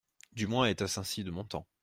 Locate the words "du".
0.31-0.47